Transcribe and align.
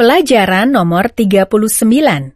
Pelajaran 0.00 0.72
nomor 0.72 1.12
39. 1.12 2.32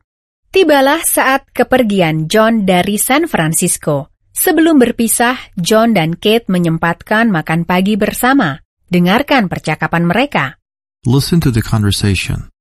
Tibalah 0.53 1.01
saat 1.01 1.49
kepergian 1.49 2.29
John 2.29 2.69
dari 2.69 3.01
San 3.01 3.25
Francisco. 3.25 4.13
Sebelum 4.37 4.77
berpisah, 4.77 5.41
John 5.57 5.97
dan 5.97 6.13
Kate 6.13 6.45
menyempatkan 6.53 7.33
makan 7.33 7.65
pagi 7.65 7.97
bersama. 7.97 8.61
Dengarkan 8.93 9.49
percakapan 9.49 10.05
mereka. 10.05 10.61
Listen 11.09 11.41
to 11.41 11.49
the 11.49 11.65
conversation. 11.65 12.53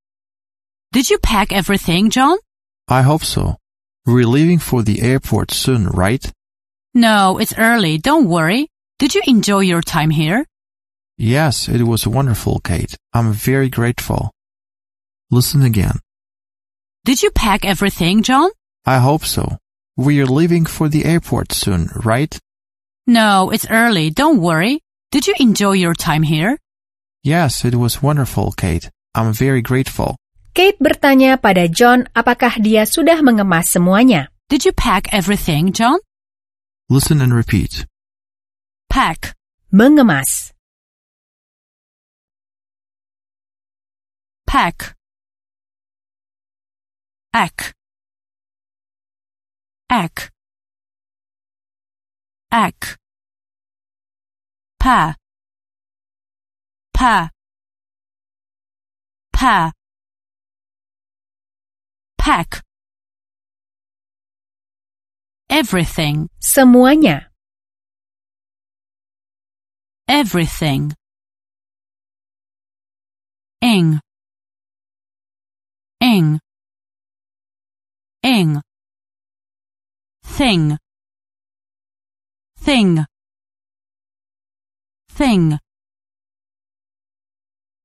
Did 0.95 1.11
you 1.11 1.20
pack 1.20 1.51
everything, 1.51 2.07
John? 2.07 2.39
I 2.88 3.04
hope 3.04 3.27
so. 3.27 3.59
We're 4.07 4.23
leaving 4.23 4.63
for 4.63 4.88
the 4.88 5.04
airport 5.04 5.51
soon, 5.51 5.91
right? 5.91 6.23
No, 6.95 7.43
it's 7.43 7.51
early. 7.59 7.99
Don't 7.99 8.31
worry. 8.31 8.71
Did 9.04 9.20
you 9.20 9.23
enjoy 9.27 9.67
your 9.67 9.83
time 9.83 10.15
here? 10.15 10.47
Yes, 11.20 11.67
it 11.67 11.83
was 11.83 12.07
wonderful, 12.07 12.63
Kate. 12.63 12.95
I'm 13.11 13.35
very 13.35 13.67
grateful. 13.67 14.31
Listen 15.34 15.63
again. 15.65 15.97
Did 17.09 17.23
you 17.26 17.31
pack 17.34 17.66
everything, 17.66 18.21
John? 18.21 18.53
I 18.85 18.99
hope 18.99 19.26
so. 19.26 19.58
We're 19.98 20.30
leaving 20.30 20.70
for 20.70 20.88
the 20.88 21.05
airport 21.05 21.52
soon, 21.52 21.89
right? 22.05 22.38
No, 23.08 23.49
it's 23.49 23.66
early. 23.66 24.11
Don't 24.13 24.38
worry. 24.38 24.85
Did 25.09 25.25
you 25.25 25.34
enjoy 25.39 25.73
your 25.73 25.95
time 25.95 26.22
here? 26.22 26.61
Yes, 27.23 27.66
it 27.66 27.73
was 27.73 28.03
wonderful, 28.03 28.53
Kate. 28.53 28.91
I'm 29.16 29.34
very 29.34 29.66
grateful. 29.66 30.22
Kate 30.53 30.77
bertanya 30.77 31.41
pada 31.41 31.66
John 31.66 32.05
apakah 32.13 32.61
dia 32.61 32.86
sudah 32.86 33.17
mengemas 33.25 33.73
semuanya. 33.73 34.30
Did 34.53 34.70
you 34.70 34.72
pack 34.72 35.09
everything, 35.09 35.73
John? 35.73 35.97
Listen 36.94 37.25
and 37.25 37.34
repeat. 37.34 37.89
Pack, 38.86 39.34
Mengemas. 39.73 40.53
pack. 44.45 44.94
Ack. 47.34 47.73
Ack. 49.89 50.30
Ack. 52.52 52.98
Pa. 54.80 55.16
Pa. 56.94 57.30
Pa. 59.34 59.72
Pack. 62.17 62.62
Everything, 65.50 66.30
Semuanya. 66.40 67.34
everything. 70.08 70.94
Ing. 73.62 74.00
Ing. 76.00 76.42
Ing. 78.23 78.61
Thing. 80.23 80.77
Thing. 82.57 83.05
Thing. 85.11 85.59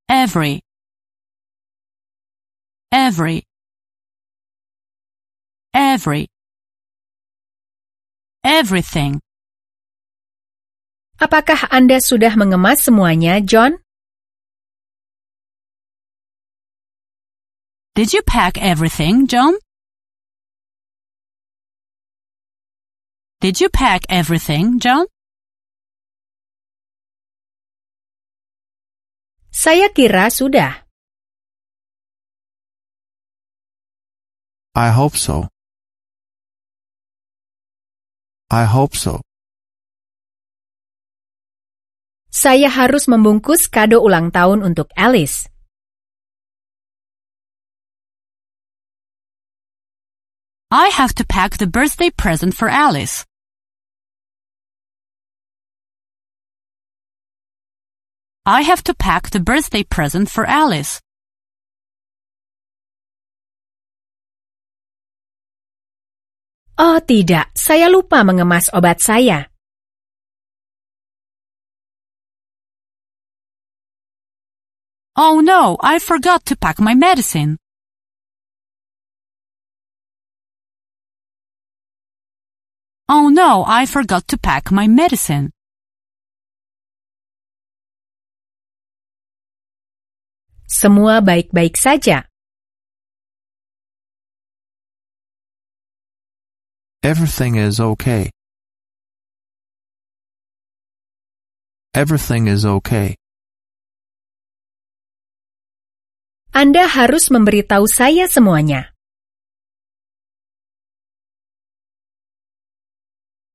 Every. 0.08 0.62
Every. 2.92 3.42
Every. 5.74 6.28
Everything. 8.44 9.20
Apakah 11.18 11.66
Anda 11.74 11.98
sudah 11.98 12.38
mengemas 12.38 12.86
semuanya, 12.86 13.42
John? 13.42 13.82
Did 17.98 18.14
you 18.14 18.22
pack 18.22 18.54
everything, 18.62 19.26
John? 19.26 19.58
Did 23.38 23.60
you 23.62 23.70
pack 23.70 24.02
everything, 24.10 24.82
John? 24.82 25.06
Saya 29.54 29.94
kira 29.94 30.26
sudah. 30.26 30.82
I 34.74 34.90
hope 34.90 35.14
so. 35.14 35.46
I 38.50 38.66
hope 38.66 38.98
so. 38.98 39.22
Saya 42.34 42.66
harus 42.66 43.06
membungkus 43.06 43.70
kado 43.70 44.02
ulang 44.02 44.34
tahun 44.34 44.66
untuk 44.66 44.90
Alice. 44.98 45.46
I 50.74 50.90
have 50.90 51.14
to 51.22 51.24
pack 51.24 51.62
the 51.62 51.70
birthday 51.70 52.10
present 52.10 52.50
for 52.58 52.66
Alice. 52.66 53.27
I 58.48 58.62
have 58.62 58.82
to 58.84 58.94
pack 58.94 59.28
the 59.28 59.40
birthday 59.40 59.82
present 59.82 60.30
for 60.30 60.48
Alice. 60.48 61.02
Oh 66.80 66.96
tidak, 67.04 67.52
saya 67.52 67.92
lupa 67.92 68.24
mengemas 68.24 68.72
obat 68.72 69.04
saya. 69.04 69.52
Oh 75.12 75.44
no, 75.44 75.76
I 75.84 76.00
forgot 76.00 76.48
to 76.48 76.56
pack 76.56 76.80
my 76.80 76.96
medicine. 76.96 77.60
Oh 83.12 83.28
no, 83.28 83.68
I 83.68 83.84
forgot 83.84 84.24
to 84.32 84.40
pack 84.40 84.72
my 84.72 84.88
medicine. 84.88 85.52
Semua 90.68 91.24
baik-baik 91.24 91.80
saja. 91.80 92.28
Everything 97.00 97.56
is 97.56 97.80
okay. 97.80 98.28
Everything 101.96 102.52
is 102.52 102.68
okay. 102.68 103.16
Anda 106.52 106.84
harus 106.84 107.32
memberitahu 107.32 107.88
saya 107.88 108.28
semuanya. 108.28 108.92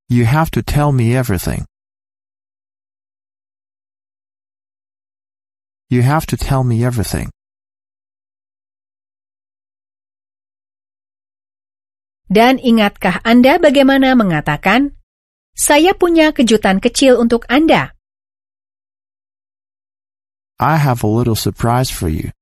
You 0.09 0.25
have 0.25 0.49
to 0.57 0.65
tell 0.65 0.89
me 0.89 1.13
everything. 1.13 1.69
You 5.93 6.01
have 6.01 6.25
to 6.33 6.37
tell 6.41 6.65
me 6.65 6.81
everything. 6.81 7.29
Dan 12.25 12.57
ingatkah 12.57 13.21
Anda 13.21 13.61
bagaimana 13.61 14.17
mengatakan, 14.17 14.97
saya 15.53 15.93
punya 15.93 16.33
kejutan 16.33 16.81
kecil 16.81 17.21
untuk 17.21 17.45
Anda. 17.45 17.93
I 20.57 20.81
have 20.81 21.05
a 21.05 21.11
little 21.11 21.37
surprise 21.37 21.93
for 21.93 22.09
you. 22.09 22.33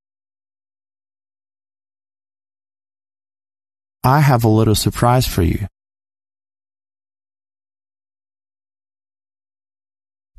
I 4.07 4.23
have 4.23 4.47
a 4.47 4.51
little 4.51 4.79
surprise 4.79 5.27
for 5.27 5.43
you. 5.43 5.67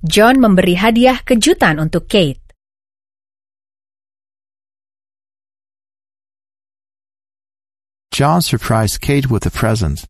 John 0.02 0.40
memberi 0.40 0.80
hadiah 0.80 1.20
kejutan 1.20 1.76
untuk 1.76 2.08
Kate. 2.08 2.41
John 8.12 8.42
surprised 8.42 9.00
Kate 9.00 9.30
with 9.30 9.46
a 9.46 9.50
present. 9.50 10.04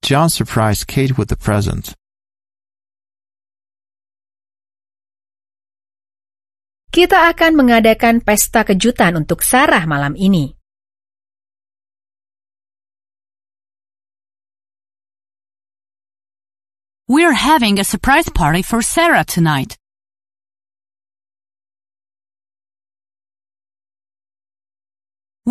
John 0.00 0.30
surprised 0.30 0.88
Kate 0.88 1.18
with 1.20 1.28
a 1.28 1.36
present. 1.36 1.92
Kita 6.88 7.28
akan 7.28 7.52
mengadakan 7.52 8.24
pesta 8.24 8.64
kejutan 8.64 9.20
untuk 9.20 9.44
Sarah 9.44 9.84
malam 9.84 10.16
ini. 10.16 10.56
We're 17.12 17.36
having 17.36 17.76
a 17.76 17.84
surprise 17.84 18.32
party 18.32 18.64
for 18.64 18.80
Sarah 18.80 19.28
tonight. 19.28 19.76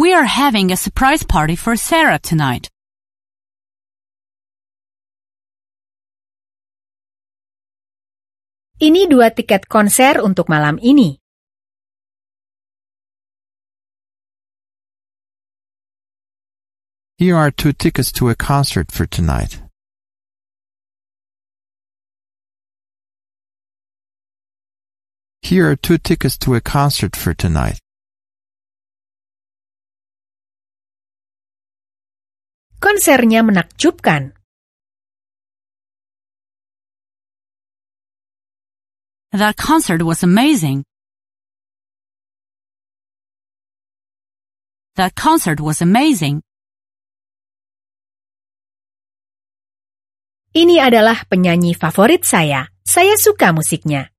We 0.01 0.15
are 0.15 0.25
having 0.25 0.71
a 0.71 0.77
surprise 0.77 1.21
party 1.21 1.55
for 1.55 1.75
Sarah 1.75 2.17
tonight. 2.17 2.65
Ini 8.81 9.05
dua 9.05 9.29
tiket 9.29 9.69
konser 9.69 10.17
untuk 10.25 10.49
malam 10.49 10.81
ini. 10.81 11.21
Here 17.21 17.37
are 17.37 17.53
two 17.53 17.69
tickets 17.69 18.09
to 18.17 18.33
a 18.33 18.35
concert 18.35 18.89
for 18.89 19.05
tonight. 19.05 19.61
Here 25.45 25.69
are 25.69 25.77
two 25.77 26.01
tickets 26.01 26.41
to 26.41 26.57
a 26.57 26.61
concert 26.65 27.13
for 27.13 27.37
tonight. 27.37 27.77
Konsernya 32.81 33.45
menakjubkan. 33.45 34.33
That 39.31 39.55
concert 39.55 40.01
was 40.01 40.25
amazing. 40.25 40.83
That 44.97 45.13
concert 45.13 45.61
was 45.61 45.79
amazing. 45.79 46.41
Ini 50.51 50.83
adalah 50.83 51.23
penyanyi 51.31 51.77
favorit 51.77 52.27
saya. 52.27 52.67
Saya 52.83 53.15
suka 53.15 53.55
musiknya. 53.55 54.11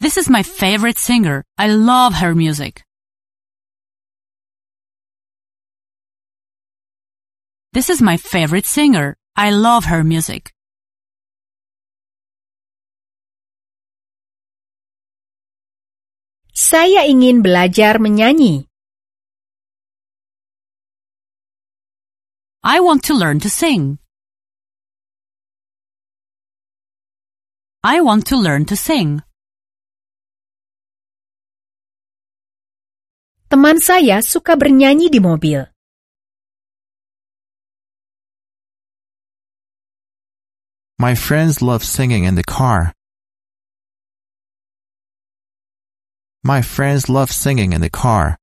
This 0.00 0.16
is 0.16 0.30
my 0.30 0.46
favorite 0.46 0.96
singer. 0.96 1.42
I 1.60 1.68
love 1.74 2.22
her 2.22 2.32
music. 2.38 2.86
This 7.74 7.90
is 7.90 7.98
my 7.98 8.16
favorite 8.16 8.70
singer. 8.70 9.18
I 9.34 9.50
love 9.50 9.90
her 9.90 10.06
music. 10.06 10.54
Saya 16.54 17.02
ingin 17.10 17.42
belajar 17.42 17.98
menyanyi. 17.98 18.70
I 22.62 22.78
want 22.78 23.02
to 23.10 23.18
learn 23.18 23.42
to 23.42 23.50
sing. 23.50 23.98
I 27.82 27.98
want 27.98 28.30
to 28.30 28.38
learn 28.38 28.70
to 28.70 28.78
sing. 28.78 29.26
Teman 33.50 33.82
saya 33.82 34.22
suka 34.22 34.54
bernyanyi 34.54 35.10
di 35.10 35.18
mobil. 35.18 35.73
My 40.98 41.14
friends 41.16 41.60
love 41.60 41.82
singing 41.82 42.22
in 42.22 42.36
the 42.36 42.44
car. 42.44 42.92
My 46.44 46.62
friends 46.62 47.08
love 47.08 47.32
singing 47.32 47.72
in 47.72 47.80
the 47.80 47.90
car. 47.90 48.38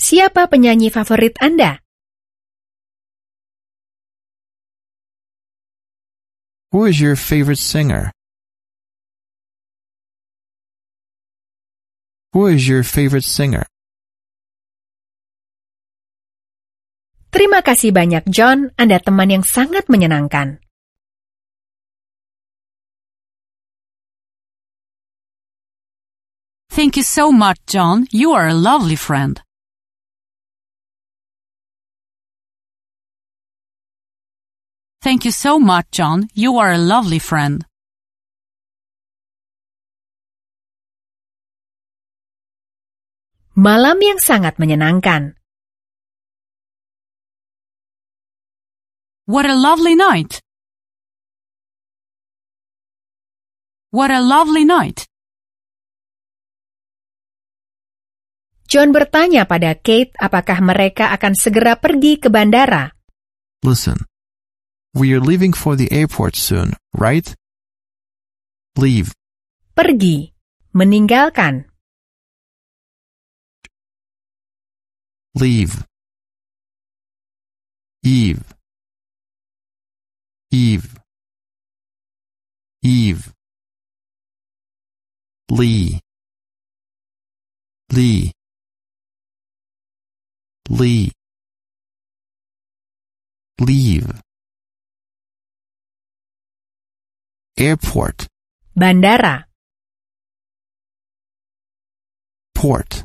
Siapa 0.00 0.48
penyanyi 0.48 0.88
favorit 0.88 1.36
Anda? 1.38 1.78
Who 6.72 6.86
is 6.88 6.96
your 6.98 7.16
favorite 7.16 7.60
singer? 7.60 8.10
Who 12.32 12.46
is 12.46 12.66
your 12.66 12.82
favorite 12.82 13.28
singer? 13.28 13.68
Terima 17.42 17.58
kasih 17.58 17.90
banyak 17.90 18.30
John, 18.30 18.70
Anda 18.78 19.02
teman 19.02 19.26
yang 19.26 19.42
sangat 19.42 19.90
menyenangkan. 19.90 20.62
Thank 26.70 26.94
you 26.94 27.02
so 27.02 27.34
much, 27.34 27.58
John. 27.66 28.06
You 28.14 28.30
are 28.30 28.46
a 28.46 28.54
lovely 28.54 28.94
friend. 28.94 29.42
Thank 35.02 35.26
you 35.26 35.34
so 35.34 35.58
much, 35.58 35.90
John. 35.90 36.30
You 36.38 36.62
are 36.62 36.70
a 36.70 36.78
lovely 36.78 37.18
friend. 37.18 37.66
Malam 43.58 43.98
yang 43.98 44.22
sangat 44.22 44.62
menyenangkan. 44.62 45.41
What 49.32 49.48
a 49.48 49.56
lovely 49.56 49.96
night. 49.96 50.44
What 53.88 54.12
a 54.12 54.20
lovely 54.20 54.68
night. 54.68 55.08
John 58.68 58.92
bertanya 58.92 59.48
pada 59.48 59.72
Kate 59.80 60.12
apakah 60.20 60.60
mereka 60.60 61.16
akan 61.16 61.32
segera 61.32 61.80
pergi 61.80 62.20
ke 62.20 62.28
bandara. 62.28 62.92
Listen. 63.64 64.04
We 64.92 65.16
are 65.16 65.24
leaving 65.24 65.56
for 65.56 65.80
the 65.80 65.88
airport 65.88 66.36
soon, 66.36 66.76
right? 66.92 67.24
Leave. 68.76 69.16
Pergi. 69.72 70.28
Meninggalkan. 70.76 71.72
Leave. 75.40 75.88
Eve. 78.04 78.44
Eve. 80.54 81.00
Eve. 82.82 83.32
Lee. 85.50 85.98
Lee. 87.90 88.32
Lee. 90.68 91.12
Leave. 93.58 94.20
Airport. 97.56 98.28
Bandara. 98.76 99.44
Port. 102.54 103.04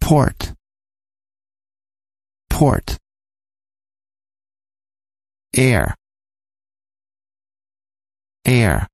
Port. 0.00 0.54
Port. 2.48 2.98
Air. 5.54 5.94
Air. 8.44 8.88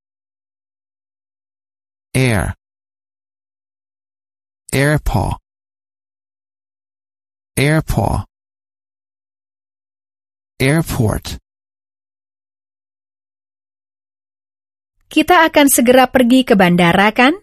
Air. 2.14 2.54
Airpaw. 4.72 5.40
Airpaw. 7.56 8.24
Airport. 10.60 11.40
Kita 15.08 15.48
akan 15.48 15.66
segera 15.72 16.12
pergi 16.12 16.44
ke 16.44 16.54
bandara 16.60 17.08
kan? 17.16 17.40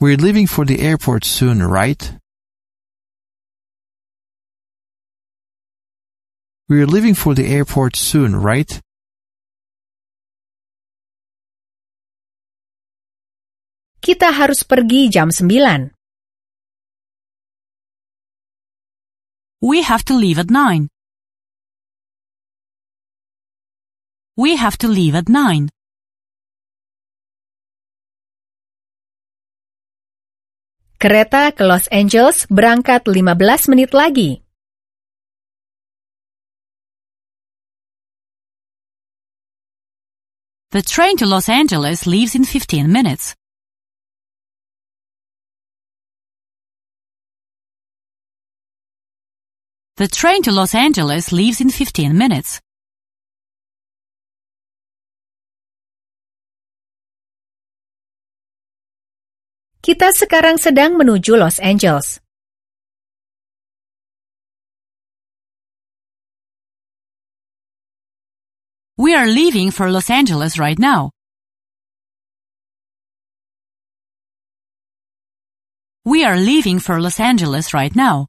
We're 0.00 0.16
leaving 0.16 0.48
for 0.48 0.64
the 0.64 0.80
airport 0.80 1.28
soon, 1.28 1.60
right? 1.60 2.00
We're 6.68 6.84
leaving 6.84 7.16
for 7.16 7.32
the 7.32 7.48
airport 7.48 7.96
soon, 7.96 8.36
right? 8.36 8.68
Kita 14.04 14.28
harus 14.36 14.68
pergi 14.68 15.08
jam 15.08 15.32
9. 15.32 15.96
We 19.64 19.82
have 19.82 20.04
to 20.06 20.14
leave 20.14 20.38
at 20.38 20.52
nine. 20.52 20.92
We 24.36 24.54
have 24.54 24.76
to 24.84 24.88
leave 24.92 25.16
at 25.16 25.32
nine. 25.32 25.72
Kereta 31.00 31.50
ke 31.56 31.64
Los 31.64 31.88
Angeles 31.88 32.44
berangkat 32.52 33.08
15 33.08 33.72
menit 33.72 33.96
lagi. 33.96 34.47
The 40.70 40.82
train 40.82 41.16
to 41.16 41.24
Los 41.24 41.48
Angeles 41.48 42.06
leaves 42.06 42.34
in 42.34 42.44
15 42.44 42.92
minutes. 42.92 43.34
The 49.96 50.08
train 50.08 50.42
to 50.42 50.52
Los 50.52 50.74
Angeles 50.74 51.32
leaves 51.32 51.62
in 51.62 51.70
15 51.70 52.12
minutes. 52.12 52.60
Kita 59.80 60.12
sekarang 60.12 60.60
sedang 60.60 61.00
menuju 61.00 61.40
Los 61.40 61.56
Angeles. 61.64 62.20
We 68.98 69.14
are 69.14 69.28
leaving 69.28 69.70
for 69.70 69.92
Los 69.92 70.10
Angeles 70.10 70.58
right 70.58 70.76
now. 70.76 71.12
We 76.04 76.24
are 76.24 76.34
leaving 76.36 76.80
for 76.80 77.00
Los 77.00 77.20
Angeles 77.20 77.70
right 77.72 77.94
now. 77.94 78.26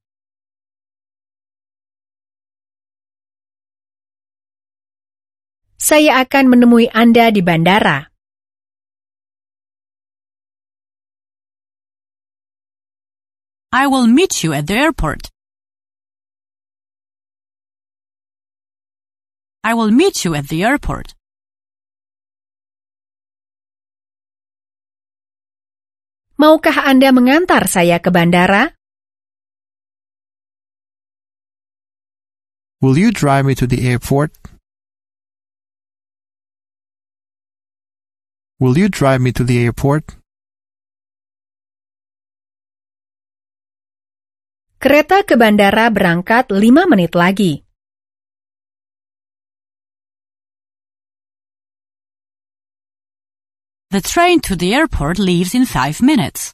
Saya 5.82 6.22
akan 6.22 6.54
menemui 6.54 6.86
Anda 6.94 7.34
di 7.34 7.42
bandara. 7.42 8.06
I 13.74 13.90
will 13.90 14.06
meet 14.06 14.46
you 14.46 14.54
at 14.54 14.70
the 14.70 14.78
airport. 14.78 15.34
I 19.60 19.76
will 19.76 19.92
meet 19.92 20.24
you 20.24 20.36
at 20.36 20.48
the 20.48 20.64
airport. 20.64 21.20
Maukah 26.40 26.88
Anda 26.88 27.12
mengantar 27.12 27.68
saya 27.68 28.00
ke 28.00 28.08
bandara? 28.08 28.72
Will 32.80 32.96
you 32.96 33.12
drive 33.12 33.44
me 33.44 33.60
to 33.60 33.68
the 33.68 33.84
airport? 33.84 34.32
Will 38.64 38.80
you 38.80 38.88
drive 38.88 39.20
me 39.20 39.36
to 39.36 39.44
the 39.44 39.60
airport? 39.60 40.16
Kereta 44.80 45.28
ke 45.28 45.36
bandara 45.36 45.92
berangkat 45.92 46.56
5 46.56 46.88
menit 46.88 47.12
lagi. 47.12 47.68
The 53.92 54.02
train 54.02 54.40
to 54.42 54.56
the 54.56 54.76
airport 54.76 55.18
leaves 55.18 55.56
in 55.56 55.66
five 55.66 56.00
minutes. 56.00 56.54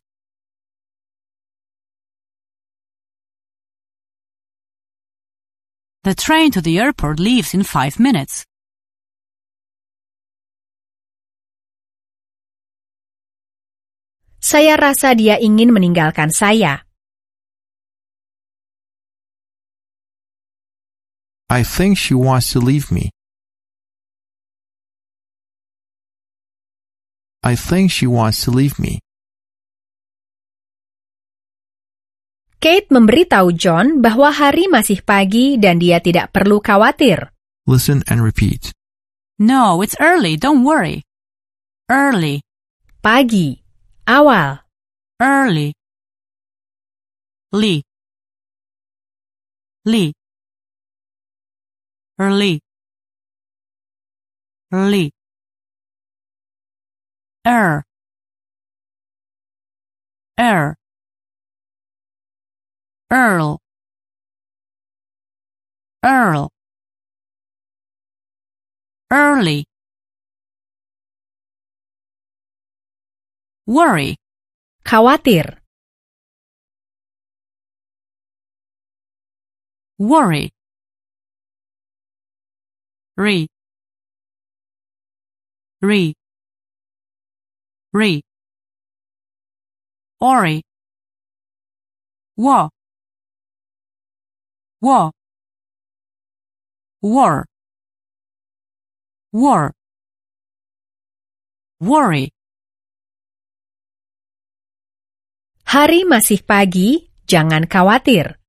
The 6.03 6.15
train 6.15 6.51
to 6.51 6.61
the 6.61 6.79
airport 6.79 7.19
leaves 7.19 7.53
in 7.53 7.63
five 7.63 7.99
minutes. 7.99 8.47
Saya 14.39 14.79
rasa 14.79 15.11
dia 15.11 15.35
ingin 15.35 15.75
meninggalkan 15.75 16.31
saya. 16.31 16.87
I 21.51 21.67
think 21.67 21.99
she 21.99 22.15
wants 22.15 22.55
to 22.55 22.63
leave 22.63 22.95
me. 22.95 23.11
I 27.45 27.53
think 27.53 27.93
she 27.93 28.09
wants 28.09 28.41
to 28.43 28.49
leave 28.49 28.81
me. 28.81 29.05
Kate 32.57 32.89
memberitahu 32.89 33.53
John 33.53 34.01
bahwa 34.01 34.33
hari 34.33 34.65
masih 34.65 35.05
pagi 35.05 35.61
dan 35.61 35.77
dia 35.77 36.01
tidak 36.01 36.33
perlu 36.33 36.57
khawatir. 36.57 37.29
Listen 37.69 38.01
and 38.09 38.25
repeat. 38.25 38.73
No, 39.37 39.85
it's 39.85 39.93
early, 40.01 40.33
don't 40.33 40.65
worry. 40.65 41.05
Early, 41.85 42.41
Pagi, 43.05 43.61
awal, 44.09 44.65
early. 45.21 45.77
Lee. 47.53 47.85
Lee. 49.85 50.09
Early. 52.17 52.57
Early. 54.73 55.13
Er. 57.45 57.83
Er. 60.39 60.75
Earl. 63.11 63.59
Earl. 66.03 66.49
Early. 69.11 69.65
Worry. 73.67 74.15
khawatir, 74.83 75.61
Worry. 79.97 80.51
Re. 83.17 83.47
Re. 85.81 86.13
Re. 87.95 88.19
Ori. 90.19 90.59
Wa. 92.35 92.67
Wa. 94.81 95.11
War. 97.01 97.45
War. 99.31 99.71
Worry. 101.79 102.35
hari 105.75 106.07
masih 106.07 106.39
pagi, 106.39 107.11
jangan 107.27 107.67
khawatir. 107.67 108.39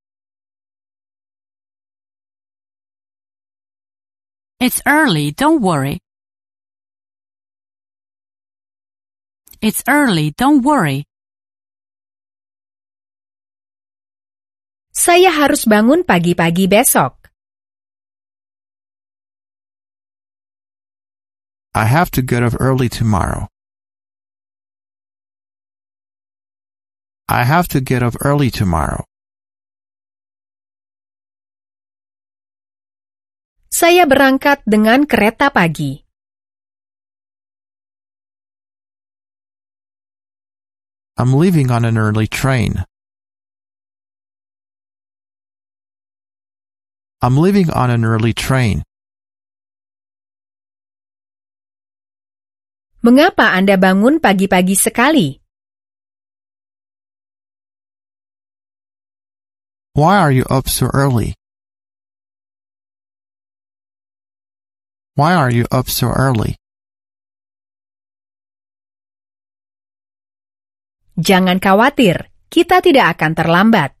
It's 4.63 4.79
early, 4.87 5.35
don't 5.35 5.59
worry. 5.59 5.99
It's 9.57 9.81
early, 9.89 10.37
don't 10.37 10.61
worry. 10.61 11.09
Saya 14.93 15.33
harus 15.33 15.65
bangun 15.65 16.05
pagi-pagi 16.05 16.69
besok. 16.69 17.29
I 21.77 21.85
have 21.85 22.09
to 22.17 22.25
get 22.25 22.41
up 22.41 22.57
early 22.57 22.89
tomorrow. 22.89 23.49
I 27.29 27.45
have 27.45 27.69
to 27.75 27.81
get 27.81 28.01
up 28.01 28.17
early 28.23 28.49
tomorrow. 28.49 29.05
Saya 33.69 34.09
berangkat 34.09 34.65
dengan 34.65 35.05
kereta 35.05 35.53
pagi. 35.53 36.06
I'm 41.17 41.33
leaving 41.33 41.71
on 41.71 41.83
an 41.83 41.97
early 41.97 42.27
train. 42.27 42.85
I'm 47.21 47.37
leaving 47.41 47.73
on 47.73 47.89
an 47.89 48.05
early 48.05 48.33
train. 48.37 48.85
Mengapa 53.01 53.57
Anda 53.57 53.81
bangun 53.81 54.21
pagi-pagi 54.21 54.77
sekali? 54.77 55.41
Why 59.97 60.21
are 60.21 60.29
you 60.29 60.45
up 60.45 60.69
so 60.69 60.93
early? 60.93 61.33
Why 65.17 65.33
are 65.33 65.49
you 65.49 65.65
up 65.73 65.89
so 65.89 66.13
early? 66.13 66.61
Jangan 71.17 71.57
khawatir, 71.57 72.29
kita 72.53 72.77
tidak 72.77 73.17
akan 73.17 73.33
terlambat. 73.33 73.97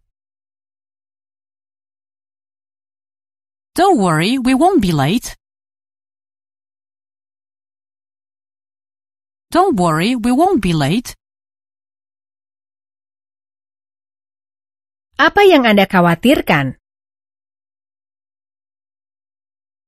Don't 3.73 3.97
worry, 3.97 4.37
we 4.37 4.53
won't 4.53 4.85
be 4.85 4.93
late. 4.93 5.33
Don't 9.49 9.73
worry, 9.73 10.13
we 10.13 10.29
won't 10.29 10.61
be 10.61 10.77
late. 10.77 11.17
Apa 15.17 15.41
yang 15.41 15.65
Anda 15.65 15.89
khawatirkan? 15.89 16.77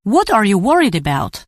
What 0.01 0.33
are 0.33 0.41
you 0.41 0.57
worried 0.57 0.97
about? 0.97 1.45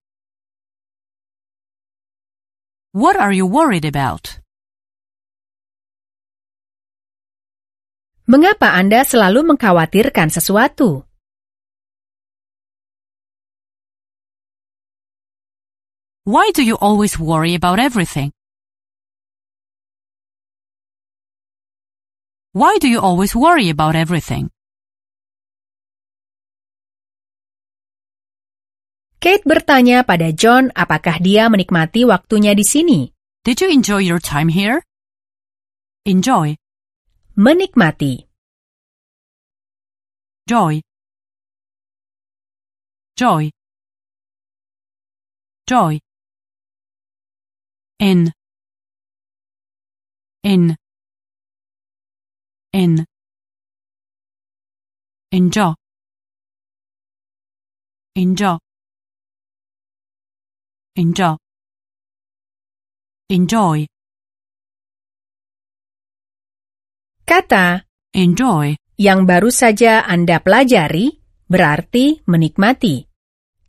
What 2.94 3.18
are 3.18 3.34
you 3.34 3.50
worried 3.50 3.90
about? 3.90 4.38
Mengapa 8.32 8.72
Anda 8.80 9.04
selalu 9.04 9.44
mengkhawatirkan 9.44 10.32
sesuatu? 10.32 11.04
Why 16.24 16.56
do 16.56 16.64
you 16.64 16.80
always 16.80 17.20
worry 17.20 17.60
about 17.60 17.84
everything? 17.84 18.32
Why 22.56 22.80
do 22.80 22.88
you 22.88 23.04
always 23.04 23.36
worry 23.36 23.68
about 23.68 24.00
everything? 24.00 24.48
Kate 29.20 29.44
bertanya 29.44 30.08
pada 30.08 30.32
John 30.32 30.72
apakah 30.72 31.20
dia 31.20 31.52
menikmati 31.52 32.08
waktunya 32.08 32.56
di 32.56 32.64
sini. 32.64 33.12
Did 33.44 33.60
you 33.60 33.68
enjoy 33.68 34.08
your 34.08 34.24
time 34.24 34.48
here? 34.48 34.88
Enjoy, 36.08 36.56
Menikmati. 37.44 38.28
joy. 40.48 40.82
Joy. 43.18 43.50
Joy. 45.66 46.00
In. 48.00 48.32
In. 50.44 50.76
In. 52.74 53.06
Enjoy. 55.32 55.74
Enjoy. 58.16 58.58
Enjoy. 60.96 61.38
Enjoy. 63.30 63.91
Kata 67.32 67.88
Enjoy. 68.12 68.76
yang 69.00 69.24
baru 69.24 69.56
saja 69.56 70.04
Anda 70.04 70.44
pelajari 70.44 71.16
berarti 71.48 72.20
menikmati. 72.28 73.08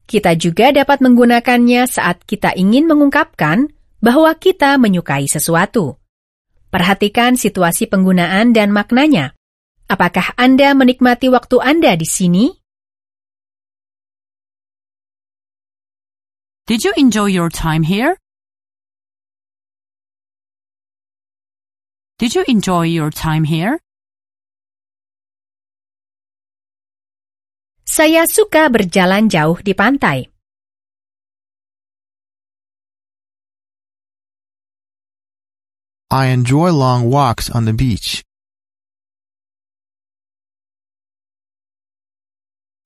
Kita 0.03 0.35
juga 0.35 0.75
dapat 0.75 0.99
menggunakannya 0.99 1.87
saat 1.87 2.27
kita 2.27 2.59
ingin 2.59 2.91
mengungkapkan 2.91 3.71
bahwa 4.03 4.35
kita 4.35 4.75
menyukai 4.83 5.31
sesuatu. 5.31 5.95
Perhatikan 6.75 7.39
situasi 7.39 7.87
penggunaan 7.87 8.51
dan 8.51 8.75
maknanya. 8.75 9.31
Apakah 9.87 10.35
Anda 10.35 10.75
menikmati 10.75 11.31
waktu 11.31 11.63
Anda 11.63 11.95
di 11.95 12.09
sini? 12.11 12.51
Did 16.67 16.83
you 16.83 16.99
enjoy 16.99 17.31
your 17.31 17.47
time 17.47 17.87
here? 17.87 18.19
Did 22.23 22.39
you 22.39 22.45
enjoy 22.47 22.87
your 22.87 23.11
time 23.11 23.43
here? 23.43 23.83
Saya 27.83 28.31
suka 28.31 28.71
berjalan 28.71 29.27
jauh 29.27 29.59
di 29.59 29.75
pantai. 29.75 30.31
I 36.15 36.31
enjoy 36.31 36.71
long 36.71 37.11
walks 37.11 37.51
on 37.51 37.67
the 37.67 37.75
beach. 37.75 38.23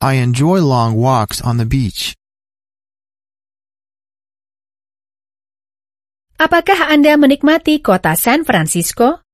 I 0.01 0.17
enjoy 0.17 0.65
long 0.65 0.97
walks 0.97 1.45
on 1.45 1.61
the 1.61 1.69
beach. 1.69 2.17
Apakah 6.41 6.89
Anda 6.89 7.21
menikmati 7.21 7.85
kota 7.85 8.17
San 8.17 8.49
Francisco? 8.49 9.26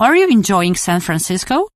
Are 0.00 0.16
you 0.16 0.26
enjoying 0.26 0.74
San 0.74 0.98
Francisco? 0.98 1.68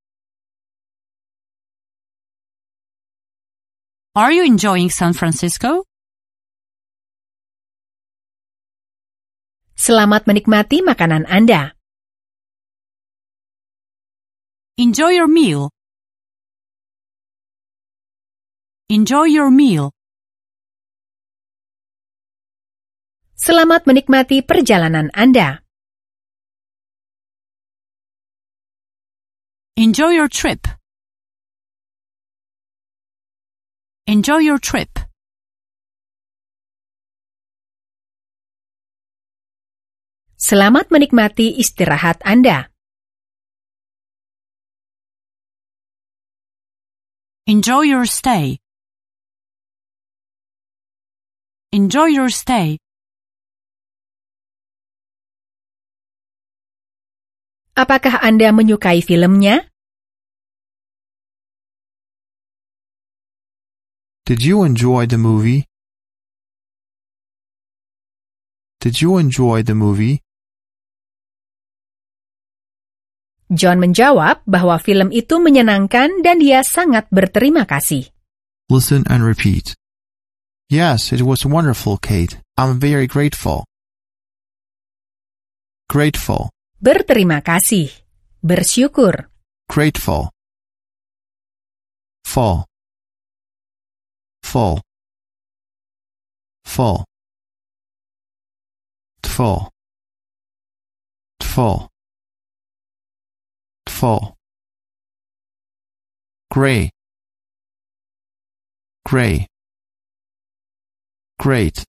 Are 4.18 4.32
you 4.34 4.42
enjoying 4.42 4.90
San 4.90 5.14
Francisco? 5.14 5.86
Selamat 9.78 10.26
menikmati 10.26 10.82
makanan 10.82 11.30
Anda. 11.30 11.78
Enjoy 14.82 15.14
your 15.14 15.30
meal. 15.30 15.70
Enjoy 18.90 19.30
your 19.30 19.54
meal. 19.54 19.94
Selamat 23.38 23.86
menikmati 23.86 24.42
perjalanan 24.42 25.14
Anda. 25.14 25.67
Enjoy 29.78 30.10
your 30.10 30.26
trip. 30.26 30.66
Enjoy 34.10 34.42
your 34.42 34.58
trip. 34.58 34.90
Selamat 40.34 40.90
menikmati 40.90 41.62
istirahat 41.62 42.26
Anda. 42.26 42.74
Enjoy 47.46 47.86
your 47.86 48.10
stay. 48.10 48.58
Enjoy 51.70 52.10
your 52.10 52.34
stay. 52.34 52.82
Apakah 57.78 58.18
Anda 58.18 58.50
menyukai 58.50 59.06
filmnya? 59.06 59.62
Did 64.26 64.42
you 64.42 64.66
enjoy 64.66 65.06
the 65.06 65.14
movie? 65.14 65.62
Did 68.82 68.98
you 68.98 69.22
enjoy 69.22 69.62
the 69.62 69.78
movie? 69.78 70.26
John 73.46 73.78
menjawab 73.78 74.42
bahwa 74.42 74.82
film 74.82 75.14
itu 75.14 75.38
menyenangkan 75.38 76.26
dan 76.26 76.42
dia 76.42 76.66
sangat 76.66 77.06
berterima 77.14 77.62
kasih. 77.62 78.10
Listen 78.66 79.06
and 79.06 79.22
repeat. 79.22 79.78
Yes, 80.66 81.14
it 81.14 81.22
was 81.22 81.46
wonderful, 81.46 81.94
Kate. 81.96 82.42
I'm 82.58 82.82
very 82.82 83.06
grateful. 83.06 83.64
Grateful, 85.88 86.52
Berterima 86.78 87.42
kasih. 87.42 87.90
Bersyukur. 88.38 89.26
Grateful. 89.66 90.30
Fall. 92.22 92.70
Fall. 94.46 94.78
Fall. 96.62 97.04
Fall. 99.26 99.74
Fall. 101.42 101.90
Fall. 103.90 104.38
Gray. 106.54 106.90
Gray. 109.04 109.46
Great. 111.38 111.82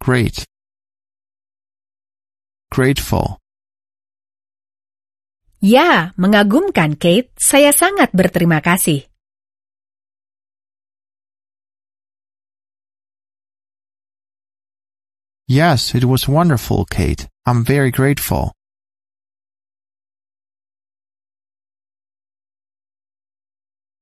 Great. 0.00 0.44
Grateful. 2.74 3.38
Ya, 5.62 6.10
mengagumkan 6.18 6.98
Kate. 6.98 7.30
Saya 7.38 7.70
sangat 7.70 8.10
berterima 8.10 8.58
kasih. 8.58 9.06
Yes, 15.46 15.94
it 15.94 16.02
was 16.02 16.26
wonderful, 16.26 16.82
Kate. 16.90 17.30
I'm 17.46 17.62
very 17.62 17.94
grateful. 17.94 18.50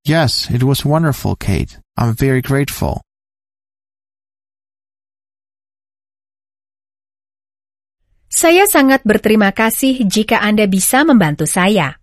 Yes, 0.01 0.49
it 0.49 0.65
was 0.65 0.81
wonderful, 0.81 1.37
Kate. 1.37 1.77
I'm 1.93 2.17
very 2.17 2.41
grateful. 2.41 3.05
Saya 8.33 8.65
sangat 8.65 9.05
berterima 9.05 9.53
kasih 9.53 10.09
jika 10.09 10.41
Anda 10.41 10.65
bisa 10.65 11.05
membantu 11.05 11.45
saya. 11.45 12.01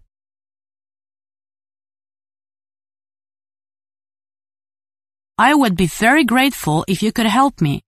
I 5.35 5.59
would 5.59 5.75
be 5.75 5.91
very 5.91 6.23
grateful 6.23 6.87
if 6.87 7.03
you 7.03 7.11
could 7.11 7.27
help 7.27 7.59
me. 7.59 7.83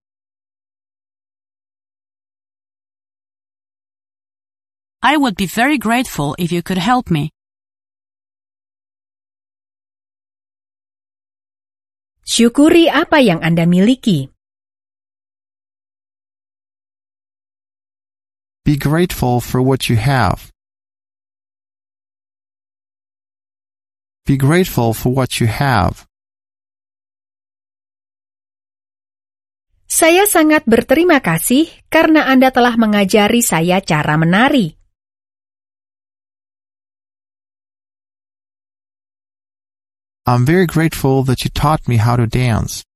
I 4.99 5.15
would 5.15 5.39
be 5.39 5.47
very 5.47 5.79
grateful 5.79 6.35
if 6.35 6.51
you 6.51 6.59
could 6.59 6.83
help 6.83 7.07
me. 7.07 7.31
Syukuri 12.27 12.91
apa 12.91 13.23
yang 13.23 13.39
Anda 13.39 13.63
miliki. 13.63 14.32
Be 18.63 18.79
grateful 18.79 19.43
for 19.43 19.61
what 19.61 19.91
you 19.91 19.99
have. 19.99 20.47
Be 24.23 24.39
grateful 24.39 24.95
for 24.95 25.11
what 25.11 25.43
you 25.43 25.51
have. 25.51 26.07
Saya 29.83 30.23
sangat 30.23 30.63
berterima 30.63 31.19
kasih 31.19 31.67
karena 31.91 32.23
Anda 32.31 32.55
telah 32.55 32.79
mengajari 32.79 33.43
saya 33.43 33.83
cara 33.83 34.15
menari. 34.15 34.79
I'm 40.23 40.47
very 40.47 40.71
grateful 40.71 41.27
that 41.27 41.43
you 41.43 41.51
taught 41.51 41.83
me 41.83 41.99
how 41.99 42.15
to 42.15 42.31
dance. 42.31 42.87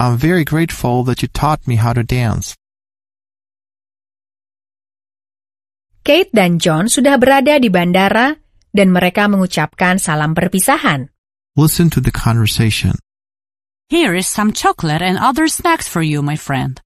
I'm 0.00 0.16
very 0.16 0.48
grateful 0.48 1.04
that 1.04 1.20
you 1.20 1.28
taught 1.28 1.68
me 1.68 1.76
how 1.76 1.92
to 1.92 2.00
dance. 2.00 2.56
Kate 6.00 6.32
dan 6.32 6.56
John 6.56 6.88
sudah 6.88 7.20
berada 7.20 7.60
di 7.60 7.68
bandara 7.68 8.40
dan 8.72 8.96
mereka 8.96 9.28
mengucapkan 9.28 10.00
salam 10.00 10.32
perpisahan. 10.32 11.12
Listen 11.52 11.92
to 11.92 12.00
the 12.00 12.08
conversation. 12.08 12.96
Here 13.92 14.16
is 14.16 14.24
some 14.24 14.56
chocolate 14.56 15.04
and 15.04 15.20
other 15.20 15.52
snacks 15.52 15.84
for 15.84 16.00
you, 16.00 16.24
my 16.24 16.40
friend. 16.40 16.80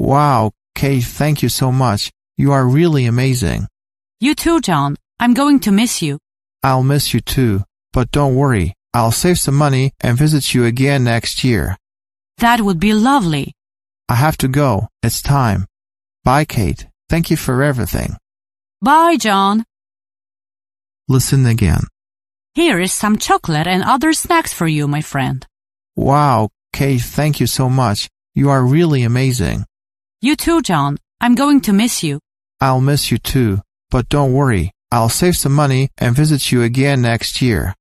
Wow, 0.00 0.56
Kate, 0.72 1.04
thank 1.04 1.44
you 1.44 1.52
so 1.52 1.68
much. 1.68 2.08
You 2.40 2.56
are 2.56 2.64
really 2.64 3.04
amazing. 3.04 3.68
You 4.24 4.32
too, 4.32 4.64
John. 4.64 4.96
I'm 5.20 5.36
going 5.36 5.60
to 5.68 5.70
miss 5.70 6.00
you. 6.00 6.16
I'll 6.64 6.86
miss 6.86 7.12
you 7.12 7.20
too, 7.20 7.68
but 7.92 8.08
don't 8.08 8.32
worry. 8.32 8.72
I'll 8.96 9.12
save 9.12 9.36
some 9.36 9.60
money 9.60 9.92
and 10.00 10.16
visit 10.16 10.56
you 10.56 10.64
again 10.64 11.04
next 11.04 11.44
year. 11.44 11.76
That 12.38 12.60
would 12.60 12.80
be 12.80 12.92
lovely. 12.92 13.52
I 14.08 14.16
have 14.16 14.36
to 14.38 14.48
go. 14.48 14.88
It's 15.02 15.22
time. 15.22 15.66
Bye, 16.24 16.44
Kate. 16.44 16.86
Thank 17.08 17.30
you 17.30 17.36
for 17.36 17.62
everything. 17.62 18.16
Bye, 18.80 19.16
John. 19.16 19.64
Listen 21.08 21.46
again. 21.46 21.84
Here 22.54 22.80
is 22.80 22.92
some 22.92 23.18
chocolate 23.18 23.66
and 23.66 23.82
other 23.82 24.12
snacks 24.12 24.52
for 24.52 24.66
you, 24.66 24.86
my 24.86 25.00
friend. 25.00 25.46
Wow, 25.96 26.50
Kate, 26.72 27.00
thank 27.00 27.40
you 27.40 27.46
so 27.46 27.68
much. 27.68 28.08
You 28.34 28.50
are 28.50 28.64
really 28.64 29.02
amazing. 29.02 29.64
You 30.20 30.36
too, 30.36 30.62
John. 30.62 30.96
I'm 31.20 31.34
going 31.34 31.60
to 31.62 31.72
miss 31.72 32.02
you. 32.02 32.20
I'll 32.60 32.80
miss 32.80 33.10
you 33.10 33.18
too, 33.18 33.60
but 33.90 34.08
don't 34.08 34.32
worry. 34.32 34.72
I'll 34.90 35.08
save 35.08 35.36
some 35.36 35.52
money 35.52 35.90
and 35.98 36.14
visit 36.14 36.52
you 36.52 36.62
again 36.62 37.02
next 37.02 37.42
year. 37.42 37.74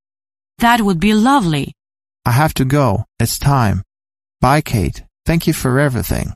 That 0.57 0.81
would 0.81 0.99
be 0.99 1.13
lovely. 1.13 1.73
I 2.25 2.31
have 2.31 2.53
to 2.55 2.65
go. 2.65 3.05
It's 3.19 3.37
time. 3.37 3.83
Bye, 4.43 4.59
Kate. 4.59 5.07
Thank 5.23 5.47
you 5.47 5.55
for 5.55 5.79
everything. 5.79 6.35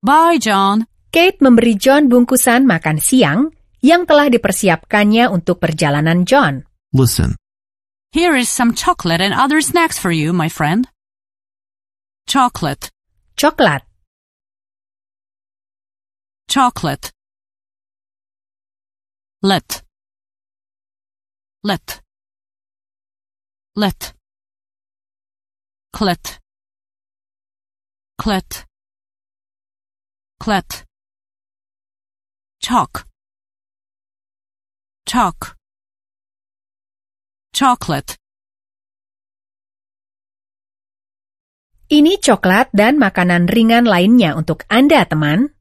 Bye, 0.00 0.40
John. 0.40 0.88
Kate 1.12 1.36
memberi 1.44 1.76
John 1.76 2.08
bungkusan 2.08 2.64
makan 2.64 3.04
siang 3.04 3.52
yang 3.84 4.08
telah 4.08 4.32
dipersiapkannya 4.32 5.28
untuk 5.28 5.60
perjalanan 5.60 6.24
John. 6.24 6.64
Listen. 6.96 7.36
Here 8.16 8.32
is 8.32 8.48
some 8.48 8.72
chocolate 8.72 9.20
and 9.20 9.36
other 9.36 9.60
snacks 9.60 10.00
for 10.00 10.08
you, 10.08 10.32
my 10.32 10.48
friend. 10.48 10.88
Chocolate, 12.24 12.88
Coklat, 13.36 13.84
chocolate. 16.48 17.12
Let. 19.44 19.84
Let. 21.60 22.00
Let. 23.76 24.14
Clet. 25.92 26.43
Clet. 28.16 28.64
Clet. 30.40 30.84
Chalk. 32.60 33.04
Chalk. 35.04 35.56
Chocolate. 37.52 38.16
Ini 41.90 42.16
coklat 42.22 42.72
dan 42.72 42.96
makanan 42.96 43.50
ringan 43.50 43.84
lainnya 43.84 44.32
untuk 44.38 44.64
Anda, 44.72 45.04
teman. 45.04 45.52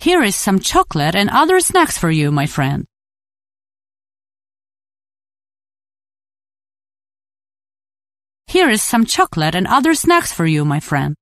Here 0.00 0.22
is 0.22 0.36
some 0.36 0.60
chocolate 0.60 1.18
and 1.18 1.28
other 1.28 1.60
snacks 1.60 1.98
for 1.98 2.08
you, 2.08 2.30
my 2.30 2.46
friend. 2.46 2.86
Here 8.50 8.68
is 8.68 8.82
some 8.82 9.06
chocolate 9.06 9.54
and 9.54 9.64
other 9.68 9.94
snacks 9.94 10.32
for 10.32 10.44
you, 10.44 10.64
my 10.64 10.80
friend. 10.82 11.14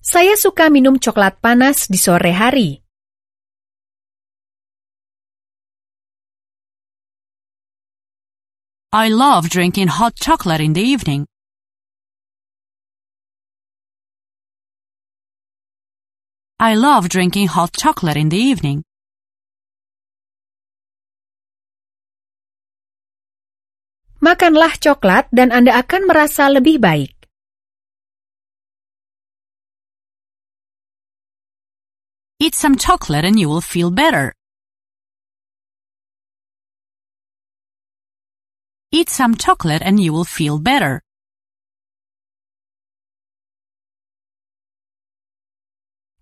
Saya 0.00 0.40
suka 0.40 0.72
minum 0.72 0.96
coklat 0.96 1.36
panas 1.44 1.92
di 1.92 2.00
sore 2.00 2.32
hari. 2.32 2.80
I 8.96 9.12
love 9.12 9.52
drinking 9.52 9.92
hot 9.92 10.16
chocolate 10.16 10.64
in 10.64 10.72
the 10.72 10.80
evening. 10.80 11.28
I 16.56 16.80
love 16.80 17.12
drinking 17.12 17.52
hot 17.52 17.76
chocolate 17.76 18.16
in 18.16 18.32
the 18.32 18.40
evening. 18.40 18.85
Makanlah 24.26 24.74
coklat 24.82 25.30
dan 25.30 25.54
Anda 25.54 25.78
akan 25.78 26.10
merasa 26.10 26.50
lebih 26.50 26.82
baik. 26.82 27.14
Eat 32.42 32.58
some 32.58 32.74
chocolate 32.74 33.22
and 33.22 33.38
you 33.38 33.46
will 33.46 33.62
feel 33.62 33.94
better. 33.94 34.34
Eat 38.90 39.06
some 39.14 39.38
chocolate 39.38 39.86
and 39.86 40.02
you 40.02 40.10
will 40.10 40.26
feel 40.26 40.58
better. 40.58 41.06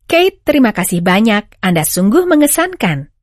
Kate, 0.05 0.45
terima 0.45 0.77
kasih 0.77 1.01
banyak. 1.01 1.57
Anda 1.65 1.89
sungguh 1.89 2.29
mengesankan. 2.29 3.14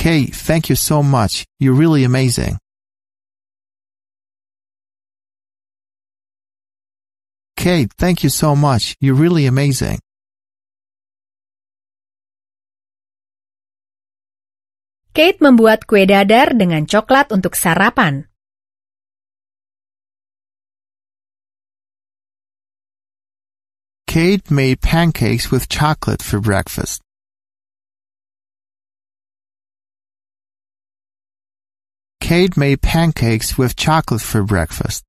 Kate, 0.00 0.32
thank 0.34 0.70
you 0.70 0.76
so 0.76 1.02
much. 1.02 1.44
You're 1.60 1.76
really 1.76 2.04
amazing. 2.04 2.56
Kate, 7.54 7.92
thank 7.98 8.24
you 8.24 8.30
so 8.30 8.56
much. 8.56 8.96
You're 9.04 9.20
really 9.20 9.44
amazing. 9.44 10.00
Kate 15.12 15.36
membuat 15.44 15.84
kue 15.84 16.08
dadar 16.08 16.56
dengan 16.56 16.88
coklat 16.88 17.28
untuk 17.28 17.52
sarapan. 17.52 18.24
Kate 24.08 24.48
made 24.48 24.80
pancakes 24.80 25.52
with 25.52 25.68
chocolate 25.68 26.24
for 26.24 26.40
breakfast. 26.40 27.04
Kate 32.30 32.54
made 32.54 32.78
pancakes 32.78 33.58
with 33.58 33.74
chocolate 33.74 34.22
for 34.22 34.46
breakfast. 34.46 35.02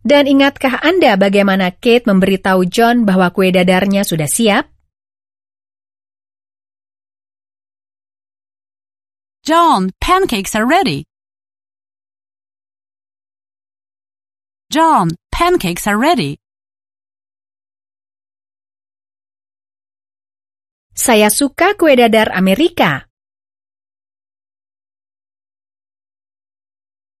Dan 0.00 0.24
ingatkah 0.24 0.80
Anda 0.80 1.20
bagaimana 1.20 1.76
Kate 1.76 2.08
memberitahu 2.08 2.72
John 2.72 3.04
bahwa 3.04 3.28
kue 3.36 3.52
dadarnya 3.52 4.00
sudah 4.00 4.24
siap? 4.24 4.72
John, 9.44 9.92
pancakes 10.00 10.56
are 10.56 10.64
ready. 10.64 11.04
John, 14.72 15.12
pancakes 15.28 15.84
are 15.84 16.00
ready. 16.00 16.39
Saya 21.00 21.32
suka 21.32 21.72
kue 21.80 21.96
dadar 21.96 22.28
Amerika. 22.28 23.08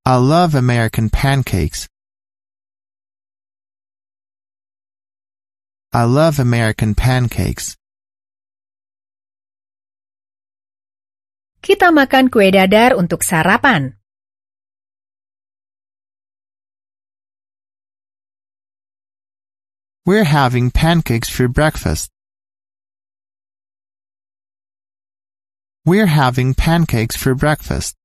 I 0.04 0.20
love 0.20 0.52
American 0.52 1.08
pancakes. 1.08 1.88
I 5.96 6.04
love 6.04 6.36
American 6.36 6.92
pancakes. 6.92 7.80
Kita 11.64 11.88
makan 11.88 12.28
kue 12.28 12.52
dadar 12.52 12.92
untuk 13.00 13.24
sarapan. 13.24 13.96
We're 20.04 20.28
having 20.28 20.68
pancakes 20.68 21.32
for 21.32 21.48
breakfast. 21.48 22.12
We're 25.90 26.06
having 26.06 26.54
pancakes 26.54 27.18
for 27.18 27.34
breakfast. 27.34 27.98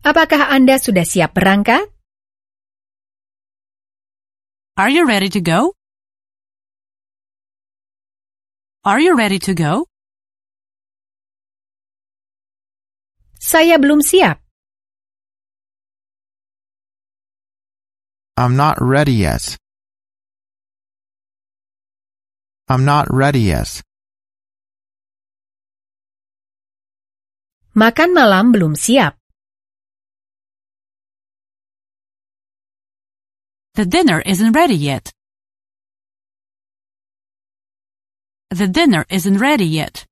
Apakah 0.00 0.48
Anda 0.56 0.80
sudah 0.80 1.04
siap 1.04 1.36
berangkat? 1.36 1.84
Are 4.80 4.88
you 4.88 5.04
ready 5.04 5.28
to 5.36 5.44
go? 5.44 5.76
Are 8.88 9.04
you 9.04 9.20
ready 9.20 9.36
to 9.44 9.52
go? 9.52 9.84
Saya 13.36 13.76
belum 13.76 14.00
siap. 14.00 14.40
I'm 18.40 18.56
not 18.56 18.80
ready 18.80 19.28
yet. 19.28 19.60
I'm 22.64 22.88
not 22.88 23.12
ready 23.12 23.52
yet. 23.52 23.84
Makan 27.76 28.16
malam 28.16 28.56
belum 28.56 28.72
siap. 28.72 29.20
The 33.74 33.84
dinner 33.84 34.22
isn't 34.24 34.54
ready 34.54 34.78
yet. 34.78 35.12
The 38.54 38.70
dinner 38.70 39.04
isn't 39.10 39.42
ready 39.42 39.66
yet. 39.66 40.06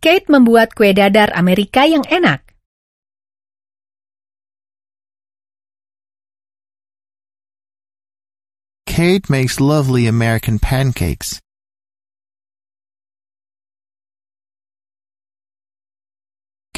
Kate 0.00 0.26
membuat 0.26 0.74
kue 0.74 0.90
dadar 0.96 1.30
Amerika 1.36 1.84
yang 1.86 2.02
enak. 2.08 2.53
Kate 8.94 9.26
makes 9.26 9.58
lovely 9.58 10.06
American 10.06 10.62
pancakes. 10.62 11.42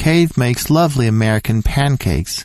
Kate 0.01 0.33
makes 0.33 0.73
lovely 0.73 1.05
American 1.05 1.61
pancakes. 1.61 2.41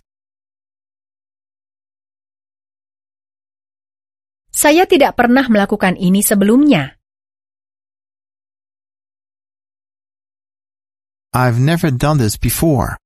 Saya 4.53 4.85
tidak 4.85 5.17
pernah 5.17 5.49
melakukan 5.49 5.97
ini 5.97 6.21
sebelumnya. 6.21 7.01
I've 11.33 11.57
never 11.57 11.89
done 11.89 12.21
this 12.21 12.37
before. 12.37 13.01